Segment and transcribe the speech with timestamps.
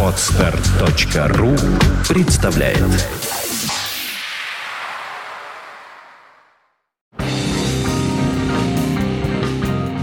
[0.00, 1.56] Отстар.ру
[2.08, 2.78] представляет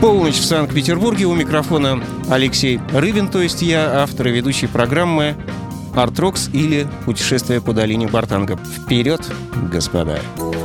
[0.01, 1.25] Полночь в Санкт-Петербурге.
[1.25, 5.37] У микрофона Алексей Рыбин, то есть я, автор и ведущий программы
[5.95, 8.57] «Артрокс» или «Путешествие по долине Бартанга».
[8.57, 9.21] Вперед,
[9.71, 10.19] господа!
[10.37, 10.60] Do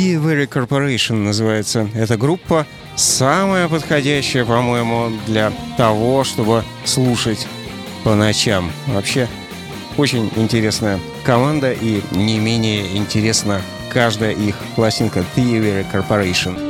[0.00, 2.66] T-Very Corporation называется эта группа.
[2.96, 7.46] Самая подходящая, по-моему, для того, чтобы слушать
[8.02, 8.72] по ночам.
[8.86, 9.28] Вообще,
[9.98, 13.60] очень интересная команда и не менее интересна
[13.92, 16.69] каждая их пластинка Theory Corporation.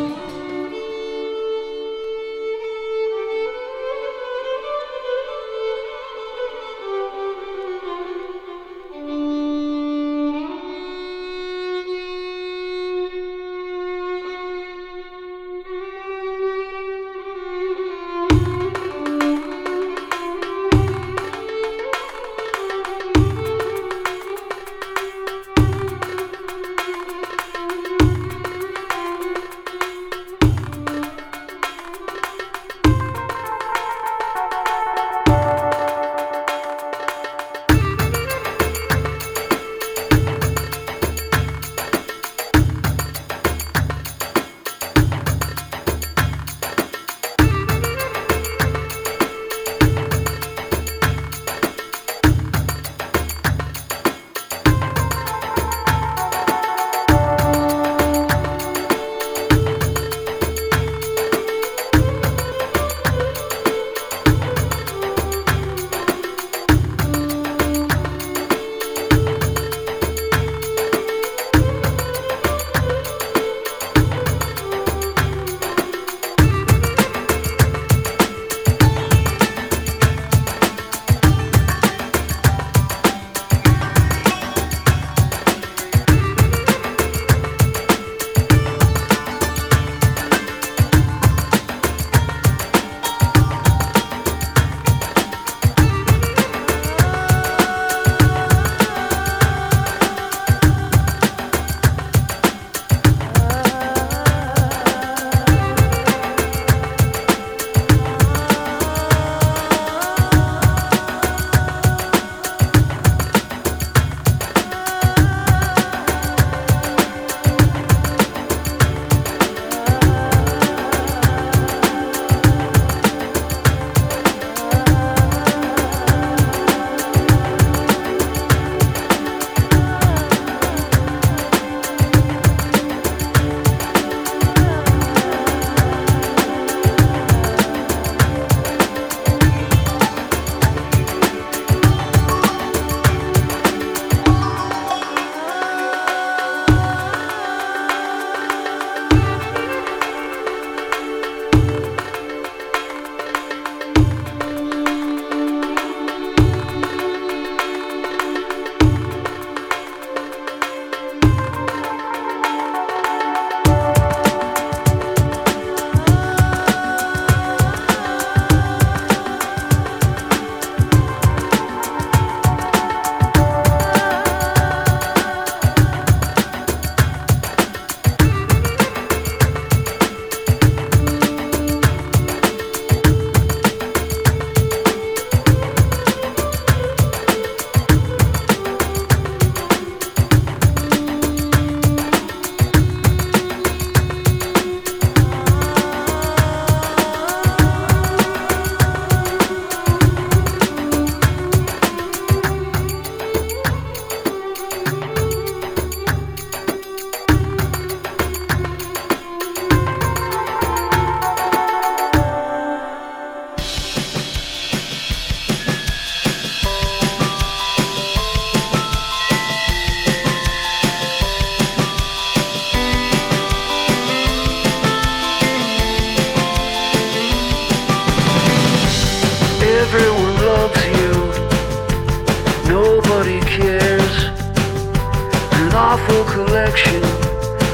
[235.80, 237.02] Awful collection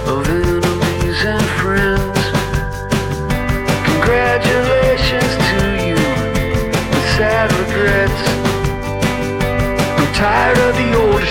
[0.06, 2.20] of enemies and friends.
[3.90, 5.98] Congratulations to you
[6.92, 8.22] with sad regrets.
[9.98, 11.24] I'm tired of the old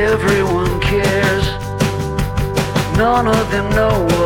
[0.00, 1.44] Everyone cares.
[2.96, 4.19] None of them know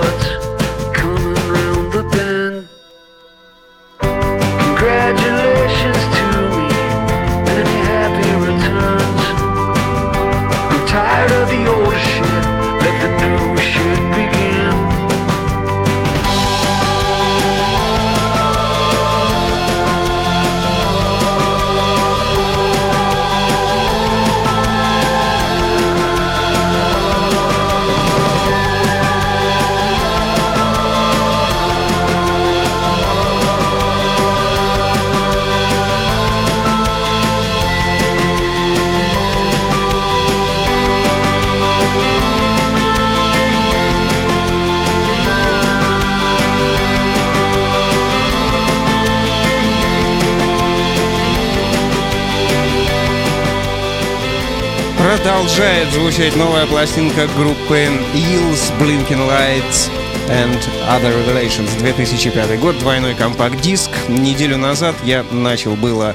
[55.25, 59.89] Продолжает звучать новая пластинка группы Eels, Blinking Lights
[60.29, 61.79] and Other Revelations.
[61.79, 63.91] 2005 год, двойной компакт-диск.
[64.11, 66.15] Неделю назад я начал было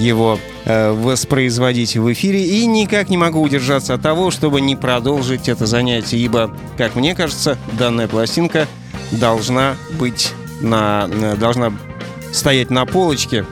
[0.00, 5.48] его э, воспроизводить в эфире и никак не могу удержаться от того, чтобы не продолжить
[5.48, 8.66] это занятие, ибо, как мне кажется, данная пластинка
[9.12, 11.72] должна быть на, э, должна
[12.32, 13.46] стоять на полочке,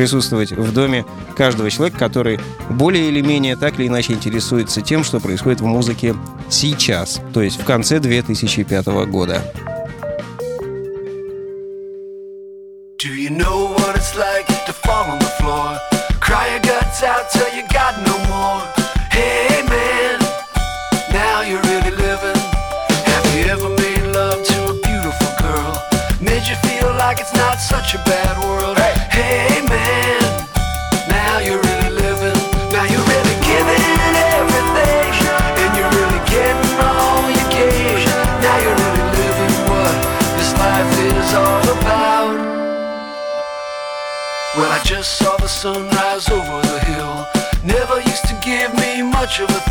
[0.00, 1.04] присутствовать в доме
[1.36, 2.40] каждого человека, который
[2.70, 6.16] более или менее так или иначе интересуется тем, что происходит в музыке
[6.48, 9.42] сейчас, то есть в конце 2005 года.
[12.96, 15.78] Do you know what it's like to fall on the floor?
[16.18, 17.69] Cry your guts out till you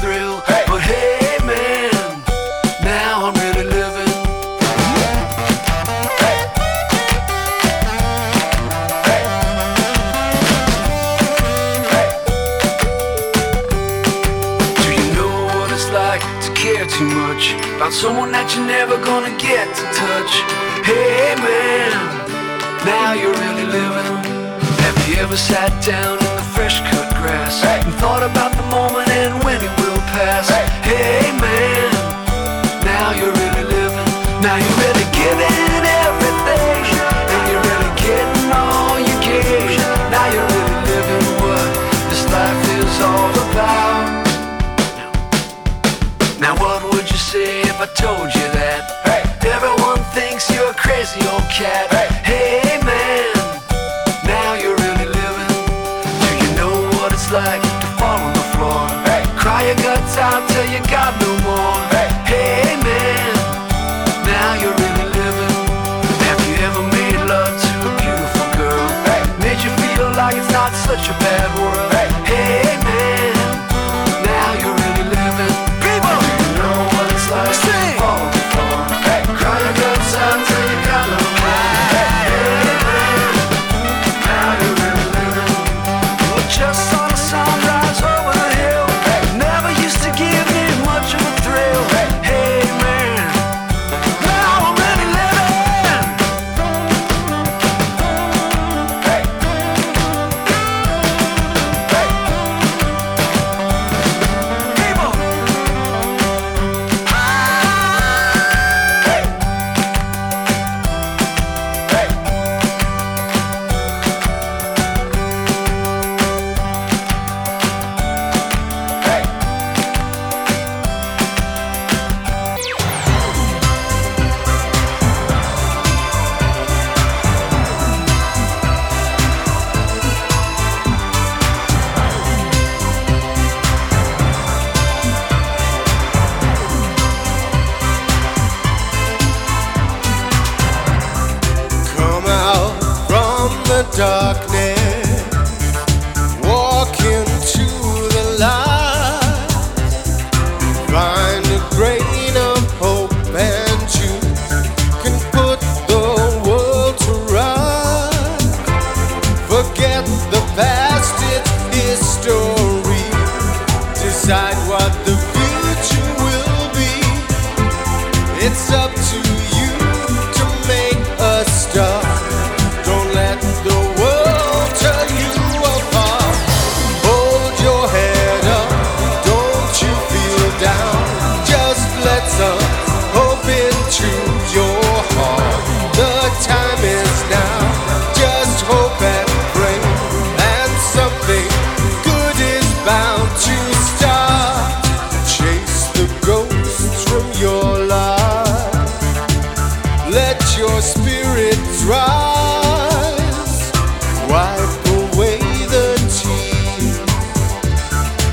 [0.10, 0.42] thrill.
[0.68, 1.92] But hey, man,
[2.84, 4.12] now I'm really living.
[14.82, 18.98] Do you know what it's like to care too much about someone that you're never
[19.10, 20.34] gonna get to touch?
[20.90, 21.92] Hey, man,
[22.86, 24.12] now you're really living.
[24.86, 28.49] Have you ever sat down in the fresh cut grass and thought about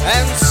[0.06, 0.45] and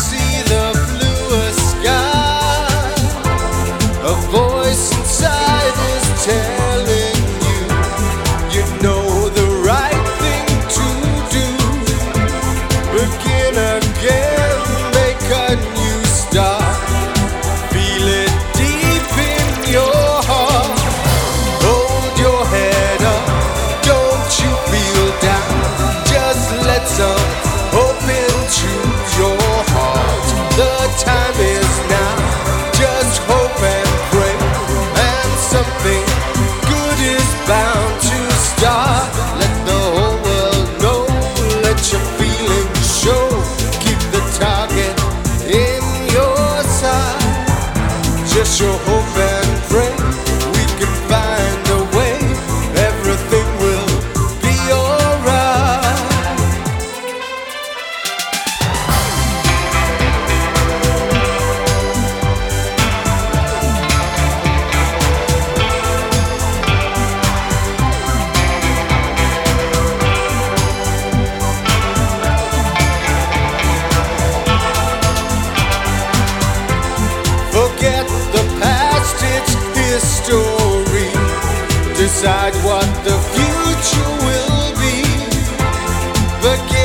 [86.46, 86.84] porque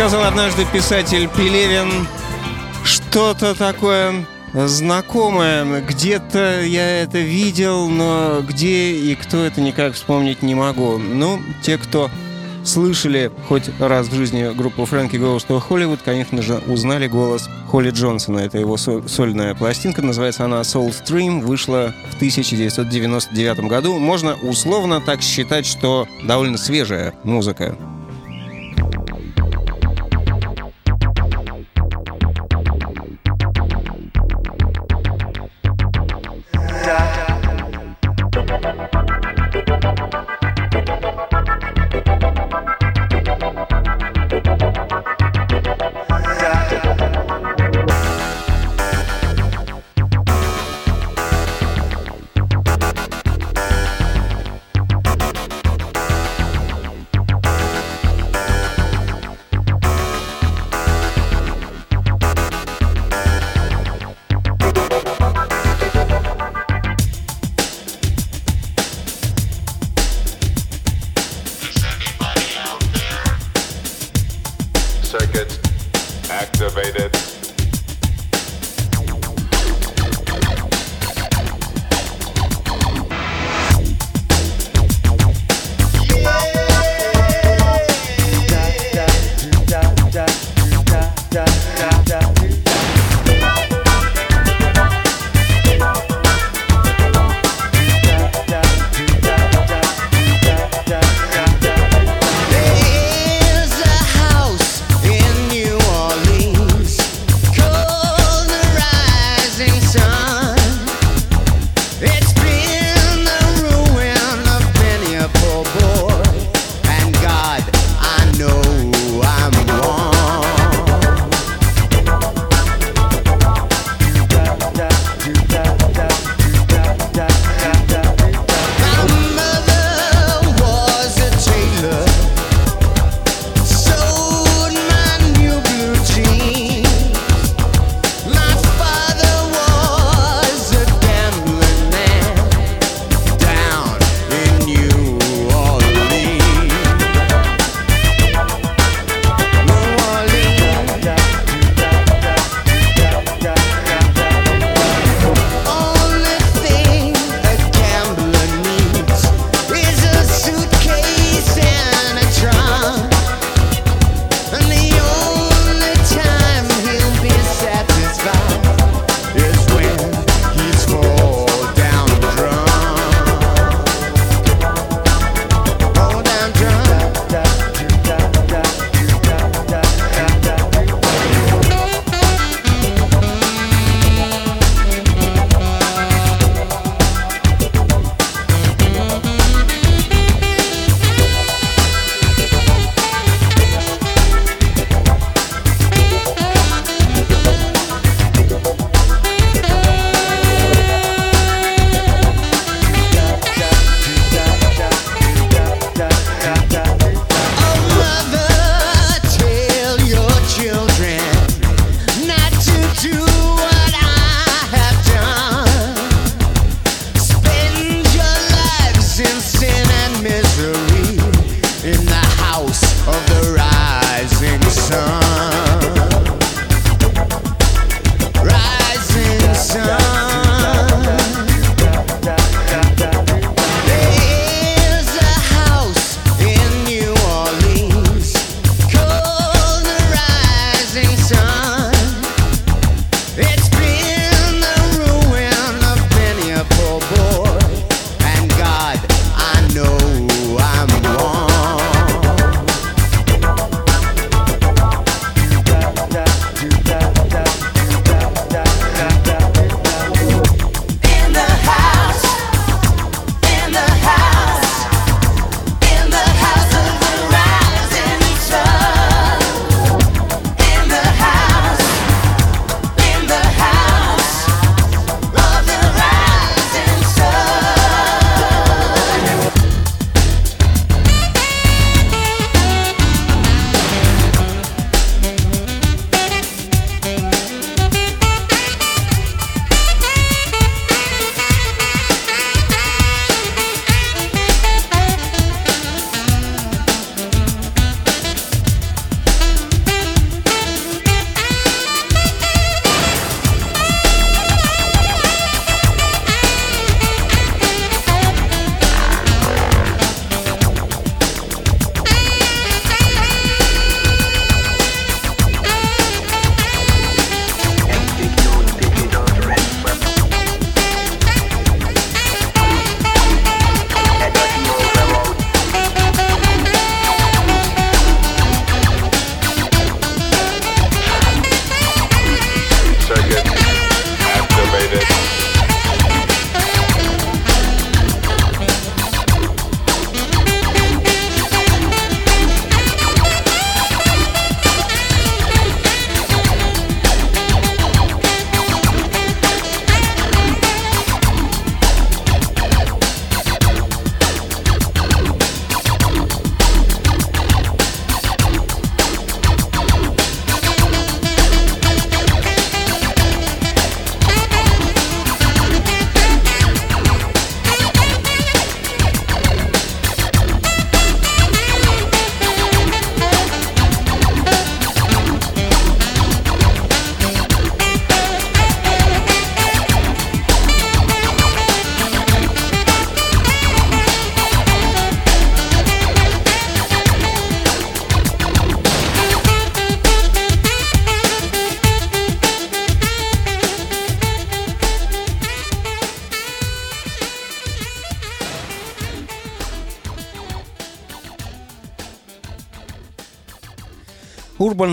[0.00, 2.06] сказал однажды писатель Пелевин,
[2.84, 5.82] что-то такое знакомое.
[5.82, 10.96] Где-то я это видел, но где и кто это никак вспомнить не могу.
[10.96, 12.10] Ну, те, кто
[12.64, 18.38] слышали хоть раз в жизни группу Фрэнки Гоуст Холливуд, конечно же, узнали голос Холли Джонсона.
[18.38, 23.98] Это его сольная пластинка, называется она Soul Stream, вышла в 1999 году.
[23.98, 27.76] Можно условно так считать, что довольно свежая музыка.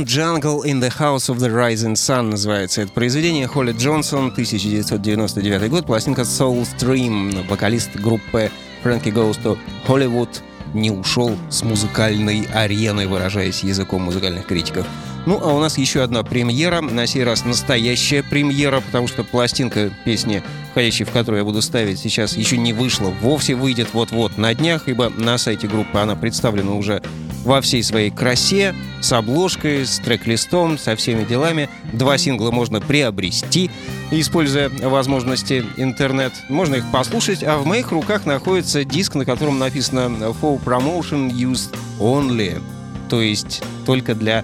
[0.07, 3.45] Jungle in the House of the Rising Sun называется это произведение.
[3.45, 8.49] Холли Джонсон, 1999 год, пластинка Soul Stream, вокалист группы
[8.85, 10.29] Frankie Goes to Hollywood
[10.73, 14.87] не ушел с музыкальной арены, выражаясь языком музыкальных критиков.
[15.25, 19.91] Ну, а у нас еще одна премьера, на сей раз настоящая премьера, потому что пластинка
[20.05, 20.41] песни,
[20.71, 24.87] входящей в которую я буду ставить сейчас, еще не вышла, вовсе выйдет вот-вот на днях,
[24.87, 27.01] ибо на сайте группы она представлена уже
[27.47, 31.69] во всей своей красе, с обложкой, с трек-листом, со всеми делами.
[31.93, 33.71] Два сингла можно приобрести,
[34.12, 36.33] используя возможности интернет.
[36.49, 40.10] Можно их послушать, а в моих руках находится диск, на котором написано
[40.41, 42.62] «For Promotion Used Only»,
[43.10, 44.43] то есть только для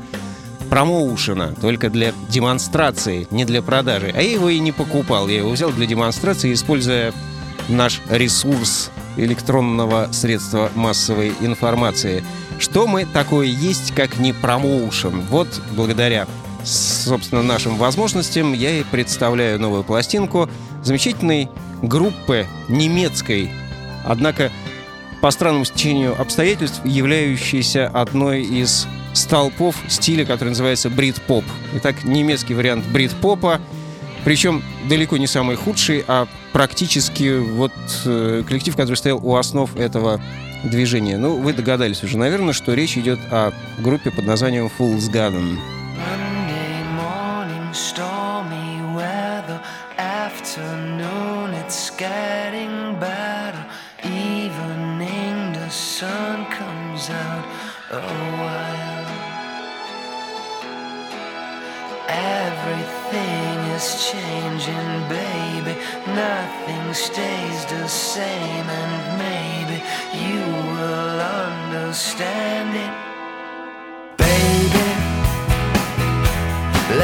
[0.70, 4.14] промоушена, только для демонстрации, не для продажи.
[4.16, 7.14] А я его и не покупал, я его взял для демонстрации, используя
[7.68, 12.24] наш ресурс электронного средства массовой информации.
[12.60, 15.22] Что мы такое есть, как не промоушен?
[15.30, 16.28] Вот благодаря,
[16.64, 20.50] собственно, нашим возможностям я и представляю новую пластинку
[20.84, 21.50] замечательной
[21.82, 23.52] группы немецкой,
[24.06, 24.52] однако
[25.22, 31.46] по странному стечению обстоятельств являющейся одной из столпов стиля, который называется брит-поп.
[31.76, 33.62] Итак, немецкий вариант брит-попа,
[34.26, 37.74] причем далеко не самый худший, а практически вот
[38.06, 40.22] э, коллектив, который стоял у основ этого
[40.64, 41.18] движения.
[41.18, 45.58] Ну, вы догадались уже, наверное, что речь идет о группе под названием Fool's Garden.
[57.94, 58.84] While.
[62.10, 65.74] Everything is changing, baby.
[66.08, 68.94] Nothing stays the same, and
[69.26, 69.78] maybe
[70.24, 70.42] you
[70.74, 72.94] will understand it,
[74.18, 74.90] baby.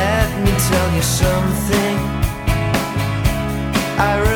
[0.02, 1.98] Let me tell you something.
[4.12, 4.29] I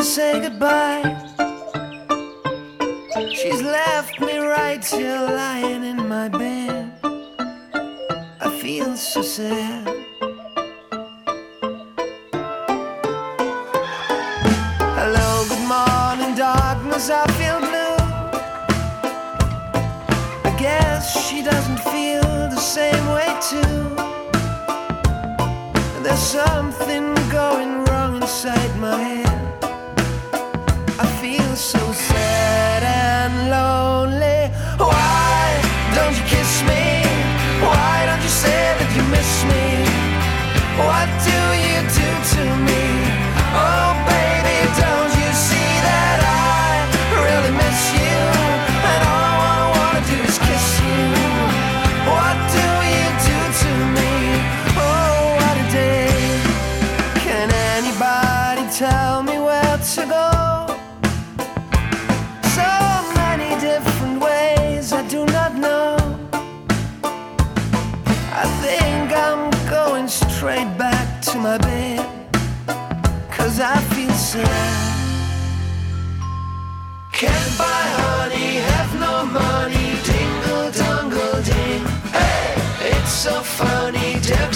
[0.00, 1.02] to say goodbye.
[3.34, 6.90] She's left me right here lying in my bed.
[8.40, 9.86] I feel so sad.
[14.98, 17.10] Hello, good morning, darkness.
[17.10, 17.96] I feel blue.
[20.50, 22.22] I guess she doesn't feel
[22.56, 23.82] the same way, too.
[26.02, 29.19] There's something going wrong inside my head
[31.60, 34.48] so sad and lonely.
[34.78, 35.60] Why
[35.94, 37.04] don't you kiss me?
[37.60, 39.64] Why don't you say that you miss me?
[40.80, 41.04] Why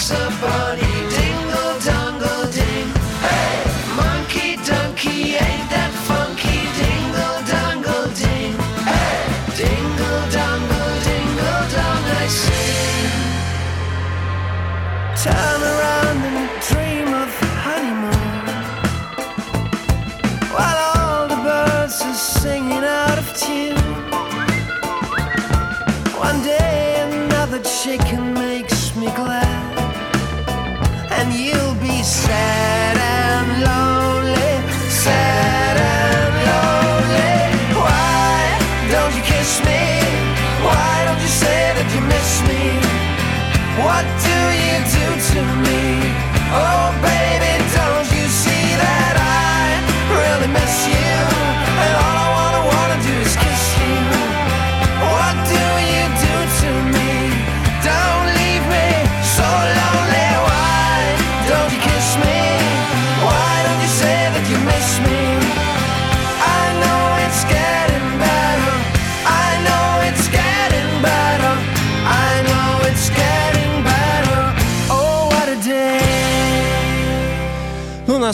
[0.07, 0.84] There's a.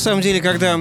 [0.00, 0.78] самом деле, когда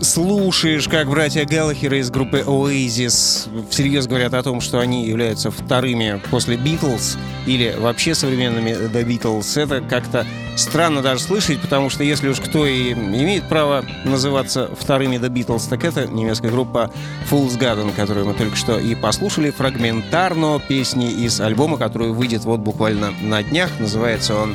[0.00, 6.20] слушаешь, как братья Галлахеры из группы Oasis всерьез говорят о том, что они являются вторыми
[6.30, 12.28] после Битлз или вообще современными The Beatles, это как-то странно даже слышать, потому что если
[12.28, 16.90] уж кто и имеет право называться вторыми The Beatles, так это немецкая группа
[17.30, 22.60] Fool's Garden, которую мы только что и послушали фрагментарно песни из альбома, который выйдет вот
[22.60, 23.70] буквально на днях.
[23.78, 24.54] Называется он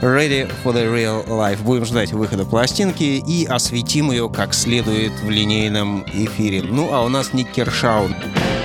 [0.00, 1.60] Ready for the Real Life.
[1.64, 6.62] Будем ждать выхода пластинки и осветим ее как следует в линейном эфире.
[6.62, 8.14] Ну а у нас Ник Кершаун.
[8.14, 8.57] Кершаун.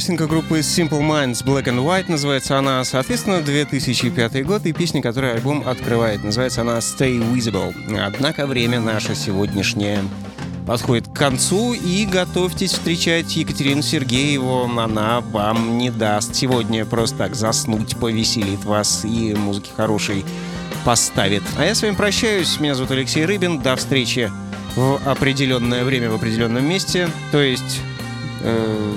[0.00, 5.34] Новостинка группы Simple Minds Black and White называется она, соответственно, 2005 год и песня, которую
[5.34, 6.24] альбом открывает.
[6.24, 7.74] Называется она Stay Visible.
[8.00, 10.02] Однако время наше сегодняшнее
[10.66, 14.62] подходит к концу и готовьтесь встречать Екатерину Сергееву.
[14.62, 20.24] Она вам не даст сегодня просто так заснуть, повеселит вас и музыки хорошей
[20.86, 21.42] поставит.
[21.58, 22.58] А я с вами прощаюсь.
[22.58, 23.60] Меня зовут Алексей Рыбин.
[23.60, 24.32] До встречи
[24.76, 27.10] в определенное время в определенном месте.
[27.32, 27.82] То есть
[28.42, 28.92] Э,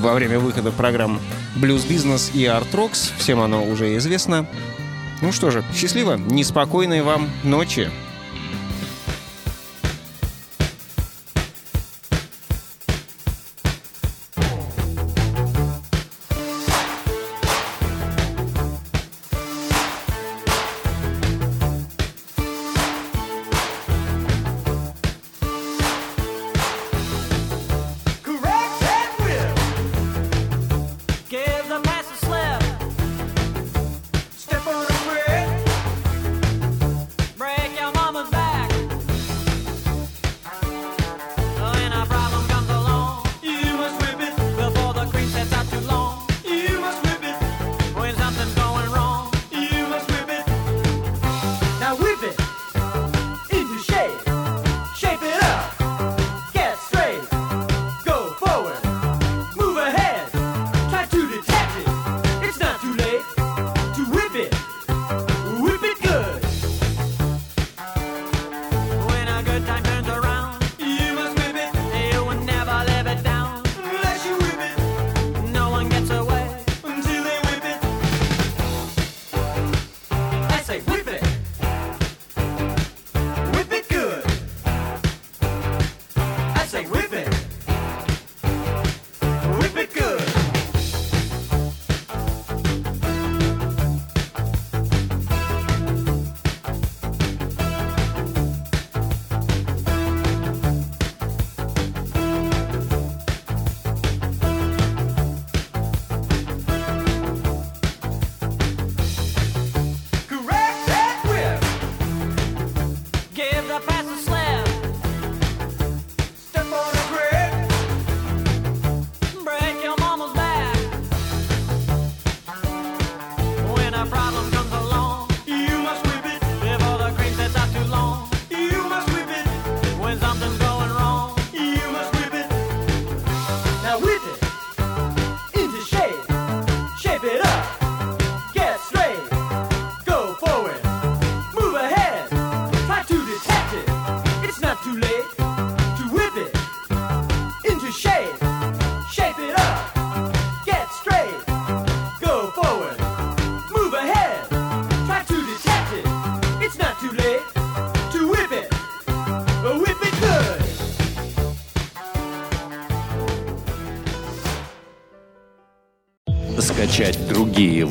[0.00, 1.20] во время выхода программ
[1.56, 3.12] «Блюз Бизнес» и «Арт Рокс».
[3.18, 4.46] Всем оно уже известно.
[5.20, 7.90] Ну что же, счастливо, неспокойной вам ночи.